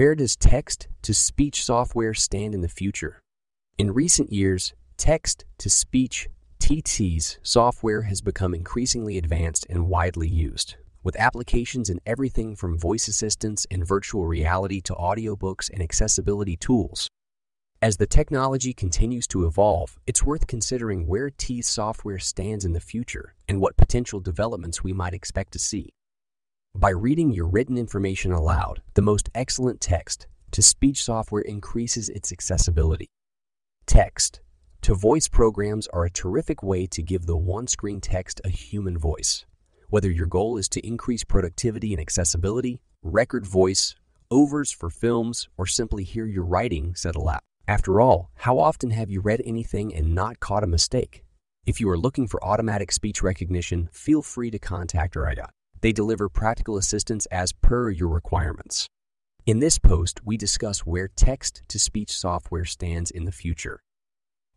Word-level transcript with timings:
Where 0.00 0.14
does 0.14 0.34
text 0.34 0.88
to 1.02 1.12
speech 1.12 1.62
software 1.62 2.14
stand 2.14 2.54
in 2.54 2.62
the 2.62 2.70
future? 2.70 3.20
In 3.76 3.92
recent 3.92 4.32
years, 4.32 4.72
text 4.96 5.44
to 5.58 5.68
speech 5.68 6.26
TTS 6.58 7.36
software 7.42 8.00
has 8.04 8.22
become 8.22 8.54
increasingly 8.54 9.18
advanced 9.18 9.66
and 9.68 9.90
widely 9.90 10.26
used, 10.26 10.76
with 11.02 11.20
applications 11.20 11.90
in 11.90 12.00
everything 12.06 12.56
from 12.56 12.78
voice 12.78 13.08
assistants 13.08 13.66
and 13.70 13.86
virtual 13.86 14.24
reality 14.24 14.80
to 14.80 14.94
audiobooks 14.94 15.68
and 15.70 15.82
accessibility 15.82 16.56
tools. 16.56 17.06
As 17.82 17.98
the 17.98 18.06
technology 18.06 18.72
continues 18.72 19.26
to 19.26 19.44
evolve, 19.44 19.98
it's 20.06 20.24
worth 20.24 20.46
considering 20.46 21.08
where 21.08 21.28
T 21.28 21.60
software 21.60 22.18
stands 22.18 22.64
in 22.64 22.72
the 22.72 22.80
future 22.80 23.34
and 23.46 23.60
what 23.60 23.76
potential 23.76 24.18
developments 24.18 24.82
we 24.82 24.94
might 24.94 25.12
expect 25.12 25.52
to 25.52 25.58
see. 25.58 25.90
By 26.74 26.90
reading 26.90 27.32
your 27.32 27.48
written 27.48 27.76
information 27.76 28.32
aloud, 28.32 28.80
the 28.94 29.02
most 29.02 29.28
excellent 29.34 29.80
text 29.80 30.28
to 30.52 30.62
speech 30.62 31.02
software 31.02 31.42
increases 31.42 32.08
its 32.08 32.32
accessibility. 32.32 33.08
Text 33.86 34.40
to 34.82 34.94
voice 34.94 35.28
programs 35.28 35.88
are 35.88 36.04
a 36.04 36.10
terrific 36.10 36.62
way 36.62 36.86
to 36.86 37.02
give 37.02 37.26
the 37.26 37.36
one 37.36 37.66
screen 37.66 38.00
text 38.00 38.40
a 38.44 38.48
human 38.48 38.96
voice. 38.96 39.44
Whether 39.88 40.10
your 40.10 40.26
goal 40.26 40.56
is 40.56 40.68
to 40.70 40.86
increase 40.86 41.24
productivity 41.24 41.92
and 41.92 42.00
accessibility, 42.00 42.80
record 43.02 43.44
voice, 43.44 43.96
overs 44.30 44.70
for 44.70 44.88
films, 44.88 45.48
or 45.58 45.66
simply 45.66 46.04
hear 46.04 46.24
your 46.24 46.44
writing 46.44 46.94
said 46.94 47.16
aloud. 47.16 47.40
After 47.66 48.00
all, 48.00 48.30
how 48.36 48.58
often 48.58 48.90
have 48.90 49.10
you 49.10 49.20
read 49.20 49.42
anything 49.44 49.94
and 49.94 50.14
not 50.14 50.40
caught 50.40 50.64
a 50.64 50.68
mistake? 50.68 51.24
If 51.66 51.80
you 51.80 51.90
are 51.90 51.98
looking 51.98 52.26
for 52.28 52.42
automatic 52.42 52.90
speech 52.92 53.22
recognition, 53.22 53.88
feel 53.92 54.22
free 54.22 54.50
to 54.52 54.58
contact 54.58 55.14
RIDOT. 55.14 55.50
They 55.80 55.92
deliver 55.92 56.28
practical 56.28 56.76
assistance 56.76 57.26
as 57.26 57.52
per 57.52 57.90
your 57.90 58.08
requirements. 58.08 58.86
In 59.46 59.60
this 59.60 59.78
post, 59.78 60.20
we 60.24 60.36
discuss 60.36 60.80
where 60.80 61.08
text 61.08 61.62
to 61.68 61.78
speech 61.78 62.10
software 62.12 62.66
stands 62.66 63.10
in 63.10 63.24
the 63.24 63.32
future. 63.32 63.80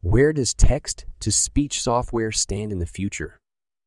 Where 0.02 0.34
does 0.34 0.54
text 0.54 1.06
to 1.22 1.32
speech 1.32 1.82
software 1.82 2.32
stand 2.32 2.72
in 2.74 2.80
the 2.80 2.86
future? 2.86 3.40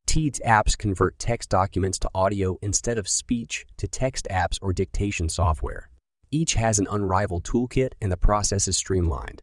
TTS 0.06 0.40
apps 0.46 0.78
convert 0.78 1.18
text 1.18 1.50
documents 1.50 1.98
to 1.98 2.10
audio 2.14 2.56
instead 2.62 2.96
of 2.96 3.08
speech 3.08 3.66
to 3.76 3.86
text 3.86 4.26
apps 4.30 4.58
or 4.62 4.72
dictation 4.72 5.28
software. 5.28 5.90
Each 6.30 6.54
has 6.54 6.78
an 6.78 6.86
unrivaled 6.90 7.44
toolkit 7.44 7.92
and 8.00 8.10
the 8.10 8.16
process 8.16 8.66
is 8.66 8.78
streamlined. 8.78 9.42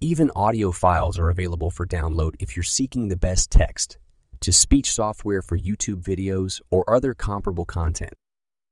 Even 0.00 0.30
audio 0.34 0.72
files 0.72 1.18
are 1.18 1.30
available 1.30 1.70
for 1.70 1.86
download 1.86 2.34
if 2.40 2.56
you're 2.56 2.64
seeking 2.64 3.08
the 3.08 3.16
best 3.16 3.50
text 3.50 3.98
to 4.40 4.52
speech 4.52 4.92
software 4.92 5.42
for 5.42 5.58
YouTube 5.58 6.02
videos 6.02 6.60
or 6.70 6.88
other 6.88 7.14
comparable 7.14 7.64
content. 7.64 8.14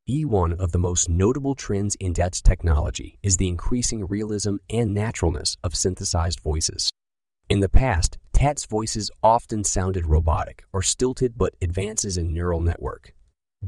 E 0.08 0.24
one 0.24 0.52
of 0.52 0.72
the 0.72 0.78
most 0.78 1.08
notable 1.08 1.54
trends 1.54 1.94
in 1.96 2.12
TTS 2.12 2.42
technology 2.42 3.18
is 3.22 3.36
the 3.38 3.48
increasing 3.48 4.06
realism 4.06 4.56
and 4.68 4.92
naturalness 4.92 5.56
of 5.64 5.74
synthesized 5.74 6.40
voices. 6.40 6.90
In 7.48 7.60
the 7.60 7.68
past, 7.68 8.18
TTS 8.34 8.68
voices 8.68 9.10
often 9.22 9.64
sounded 9.64 10.06
robotic 10.06 10.64
or 10.72 10.82
stilted, 10.82 11.38
but 11.38 11.54
advances 11.62 12.18
in 12.18 12.34
neural 12.34 12.60
network 12.60 13.14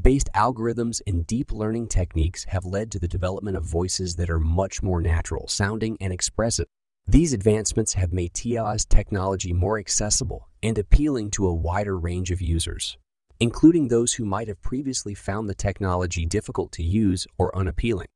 based 0.01 0.29
algorithms 0.35 1.01
and 1.07 1.25
deep 1.25 1.51
learning 1.51 1.87
techniques 1.87 2.45
have 2.45 2.65
led 2.65 2.91
to 2.91 2.99
the 2.99 3.07
development 3.07 3.57
of 3.57 3.63
voices 3.63 4.15
that 4.15 4.29
are 4.29 4.39
much 4.39 4.83
more 4.83 5.01
natural 5.01 5.47
sounding 5.47 5.97
and 5.99 6.13
expressive. 6.13 6.67
These 7.09 7.31
advancements 7.31 7.93
have 7.93 8.11
made 8.11 8.33
TTS 8.33 8.89
technology 8.89 9.53
more 9.53 9.79
accessible 9.79 10.49
and 10.61 10.77
appealing 10.77 11.31
to 11.31 11.47
a 11.47 11.53
wider 11.53 11.97
range 11.97 12.31
of 12.31 12.41
users, 12.41 12.97
including 13.39 13.87
those 13.87 14.15
who 14.15 14.25
might 14.25 14.49
have 14.49 14.61
previously 14.61 15.13
found 15.13 15.47
the 15.47 15.55
technology 15.55 16.25
difficult 16.25 16.73
to 16.73 16.83
use 16.83 17.25
or 17.37 17.57
unappealing. 17.57 18.09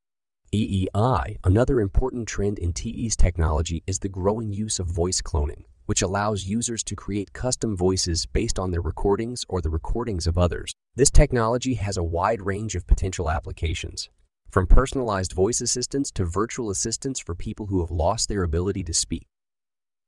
EEI, 0.54 1.38
another 1.46 1.80
important 1.80 2.28
trend 2.28 2.60
in 2.60 2.74
TTS 2.74 3.16
technology, 3.16 3.82
is 3.88 4.00
the 4.00 4.10
growing 4.10 4.52
use 4.52 4.78
of 4.78 4.88
voice 4.88 5.22
cloning, 5.22 5.64
which 5.86 6.02
allows 6.02 6.48
users 6.48 6.84
to 6.84 6.94
create 6.94 7.32
custom 7.32 7.78
voices 7.78 8.26
based 8.26 8.60
on 8.60 8.72
their 8.72 8.82
recordings 8.82 9.46
or 9.48 9.62
the 9.62 9.70
recordings 9.70 10.28
of 10.28 10.38
others. 10.38 10.74
This 10.98 11.10
technology 11.10 11.76
has 11.76 11.96
a 11.96 12.04
wide 12.04 12.42
range 12.42 12.76
of 12.76 12.88
potential 12.88 13.32
applications, 13.32 14.10
from 14.52 14.68
personalized 14.68 15.32
voice 15.32 15.62
assistants 15.62 16.12
to 16.12 16.26
virtual 16.26 16.70
assistants 16.70 17.20
for 17.20 17.34
people 17.34 17.68
who 17.68 17.80
have 17.80 17.90
lost 17.90 18.28
their 18.28 18.44
ability 18.44 18.84
to 18.84 18.94
speak. 18.94 19.26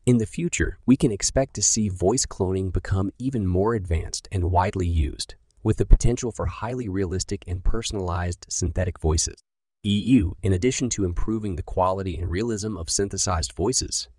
In 0.06 0.18
the 0.18 0.26
future, 0.26 0.80
we 0.86 0.98
can 0.98 1.14
expect 1.14 1.54
to 1.54 1.62
see 1.62 1.88
voice 1.88 2.26
cloning 2.26 2.72
become 2.74 3.12
even 3.18 3.48
more 3.48 3.74
advanced 3.74 4.28
and 4.34 4.52
widely 4.52 4.86
used, 4.86 5.36
with 5.64 5.78
the 5.78 5.86
potential 5.86 6.30
for 6.34 6.46
highly 6.48 6.90
realistic 6.90 7.46
and 7.48 7.64
personalized 7.64 8.46
synthetic 8.50 9.00
voices. 9.00 9.42
EU, 9.84 10.34
in 10.42 10.52
addition 10.52 10.90
to 10.90 11.06
improving 11.06 11.56
the 11.56 11.64
quality 11.64 12.18
and 12.18 12.30
realism 12.30 12.76
of 12.76 12.90
synthesized 12.90 13.54
voices, 13.54 14.10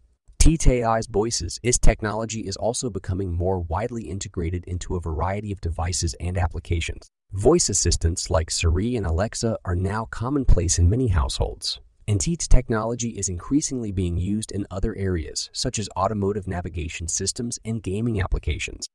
TTAI's 0.44 1.06
voices, 1.06 1.58
its 1.62 1.78
technology 1.78 2.40
is 2.40 2.58
also 2.58 2.90
becoming 2.90 3.32
more 3.32 3.60
widely 3.60 4.02
integrated 4.02 4.62
into 4.66 4.94
a 4.94 5.00
variety 5.00 5.50
of 5.52 5.60
devices 5.62 6.14
and 6.20 6.36
applications. 6.36 7.08
Voice 7.32 7.70
assistants 7.70 8.28
like 8.28 8.50
Siri 8.50 8.94
and 8.94 9.06
Alexa 9.06 9.56
are 9.64 9.74
now 9.74 10.04
commonplace 10.10 10.78
in 10.78 10.90
many 10.90 11.08
households, 11.08 11.80
and 12.06 12.20
TTS 12.20 12.46
technology 12.46 13.08
is 13.16 13.30
increasingly 13.30 13.90
being 13.90 14.18
used 14.18 14.52
in 14.52 14.66
other 14.70 14.94
areas, 14.96 15.48
such 15.54 15.78
as 15.78 15.88
automotive 15.96 16.46
navigation 16.46 17.08
systems 17.08 17.58
and 17.64 17.82
gaming 17.82 18.20
applications. 18.20 18.86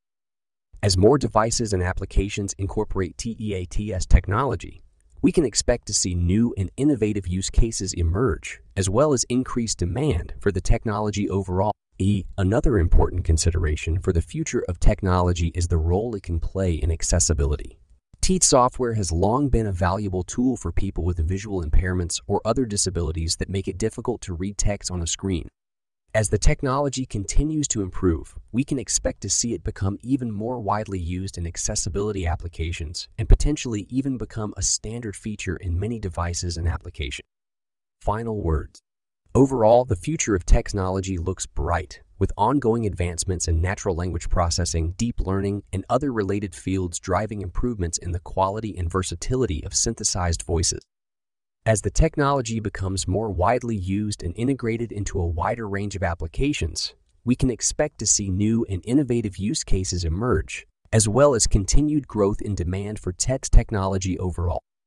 As 0.83 0.97
more 0.97 1.17
devices 1.17 1.73
and 1.73 1.81
applications 1.81 2.53
incorporate 2.59 3.17
TTS 3.17 4.07
technology, 4.07 4.83
we 5.22 5.31
can 5.31 5.44
expect 5.44 5.85
to 5.88 5.94
see 5.94 6.16
new 6.16 6.53
and 6.57 6.72
innovative 6.78 7.28
use 7.28 7.50
cases 7.50 7.94
emerge, 7.94 8.62
as 8.78 8.90
well 8.90 9.13
as 9.13 9.25
increased 9.25 9.80
demand 9.80 10.34
for 10.40 10.52
the 10.52 10.62
technology 10.62 11.30
overall. 11.30 11.74
E. 11.97 12.24
Another 12.38 12.80
important 12.80 13.25
consideration 13.25 14.00
for 14.00 14.13
the 14.13 14.22
future 14.22 14.63
of 14.69 14.79
technology 14.79 15.52
is 15.53 15.68
the 15.68 15.78
role 15.78 16.16
it 16.16 16.24
can 16.24 16.40
play 16.40 16.74
in 16.74 16.91
accessibility. 16.91 17.78
TEED 18.22 18.44
software 18.44 18.94
has 18.94 19.12
long 19.12 19.50
been 19.50 19.66
a 19.66 19.72
valuable 19.72 20.24
tool 20.24 20.56
for 20.56 20.72
people 20.72 21.03
with 21.03 21.28
visual 21.28 21.63
impairments 21.63 22.22
or 22.28 22.41
other 22.46 22.66
disabilities 22.66 23.35
that 23.38 23.50
make 23.50 23.68
it 23.68 23.78
difficult 23.78 24.22
to 24.22 24.34
read 24.34 24.58
text 24.58 24.90
on 24.91 25.02
a 25.02 25.08
screen. 25.08 25.50
As 26.16 26.30
the 26.30 26.40
technology 26.40 27.06
continues 27.06 27.68
to 27.68 27.84
improve, 27.84 28.34
we 28.52 28.64
can 28.64 28.80
expect 28.80 29.22
to 29.22 29.30
see 29.30 29.53
it 29.53 29.64
become 29.64 30.00
even 30.02 30.31
more 30.31 30.59
widely 30.59 30.97
used 30.97 31.38
in 31.38 31.46
accessibility 31.46 32.25
applications 32.25 33.08
and 33.20 33.30
potentially 33.30 33.86
even 33.92 34.18
become 34.18 34.52
a 34.58 34.64
standard 34.64 35.16
feature 35.16 35.56
in 35.58 35.80
many 35.80 36.00
devices 36.00 36.58
and 36.58 36.68
applications. 36.68 37.28
Final 38.02 38.42
words. 38.42 38.80
Overall, 39.36 39.86
the 39.86 39.96
future 39.96 40.34
of 40.34 40.47
technology 40.47 41.20
looks 41.20 41.46
bright, 41.46 42.02
with 42.18 42.34
ongoing 42.36 42.88
advancements 42.88 43.47
in 43.47 43.62
natural 43.62 43.94
language 43.94 44.30
processing, 44.30 44.96
deep 44.97 45.20
learning, 45.20 45.62
and 45.72 45.86
other 45.91 46.12
related 46.12 46.56
fields 46.56 47.00
driving 47.00 47.44
improvements 47.44 48.00
in 48.00 48.14
the 48.14 48.20
quality 48.22 48.76
and 48.76 48.90
versatility 48.90 49.64
of 49.64 49.76
synthesized 49.76 50.41
voices. 50.41 50.81
As 51.69 51.81
the 51.81 51.91
technology 51.91 52.59
becomes 52.59 53.07
more 53.07 53.30
widely 53.30 53.75
used 53.75 54.24
and 54.24 54.35
integrated 54.35 54.91
into 54.91 55.22
a 55.22 55.28
wider 55.28 55.69
range 55.69 55.96
of 55.96 56.02
applications, 56.02 56.96
we 57.24 57.35
can 57.35 57.52
expect 57.52 58.00
to 58.00 58.07
see 58.07 58.31
new 58.31 58.66
and 58.68 58.81
innovative 58.85 59.38
use 59.38 59.63
cases 59.63 60.03
emerge, 60.03 60.66
as 60.91 61.08
well 61.08 61.35
as 61.35 61.46
continued 61.46 62.08
growth 62.08 62.41
in 62.41 62.56
demand 62.56 62.97
for 62.97 63.13
TTS 63.13 63.52
technology 63.52 64.18
overall. 64.18 64.63